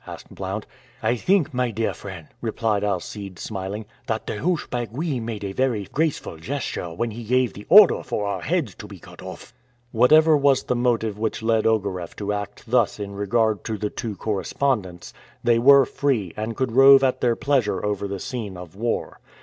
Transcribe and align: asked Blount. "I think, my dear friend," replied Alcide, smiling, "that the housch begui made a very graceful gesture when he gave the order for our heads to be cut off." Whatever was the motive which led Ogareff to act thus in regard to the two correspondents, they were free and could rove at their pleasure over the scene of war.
asked 0.07 0.33
Blount. 0.33 0.65
"I 1.03 1.15
think, 1.15 1.53
my 1.53 1.69
dear 1.69 1.93
friend," 1.93 2.25
replied 2.41 2.83
Alcide, 2.83 3.37
smiling, 3.37 3.85
"that 4.07 4.25
the 4.25 4.37
housch 4.37 4.67
begui 4.71 5.21
made 5.21 5.43
a 5.43 5.51
very 5.51 5.83
graceful 5.85 6.37
gesture 6.37 6.91
when 6.91 7.11
he 7.11 7.23
gave 7.23 7.53
the 7.53 7.67
order 7.69 8.01
for 8.01 8.25
our 8.25 8.41
heads 8.41 8.73
to 8.73 8.87
be 8.87 8.97
cut 8.97 9.21
off." 9.21 9.53
Whatever 9.91 10.35
was 10.35 10.63
the 10.63 10.75
motive 10.75 11.19
which 11.19 11.43
led 11.43 11.67
Ogareff 11.67 12.15
to 12.15 12.33
act 12.33 12.63
thus 12.67 12.99
in 12.99 13.13
regard 13.13 13.63
to 13.65 13.77
the 13.77 13.91
two 13.91 14.15
correspondents, 14.15 15.13
they 15.43 15.59
were 15.59 15.85
free 15.85 16.33
and 16.35 16.57
could 16.57 16.71
rove 16.71 17.03
at 17.03 17.21
their 17.21 17.35
pleasure 17.35 17.85
over 17.85 18.07
the 18.07 18.19
scene 18.19 18.57
of 18.57 18.75
war. 18.75 19.19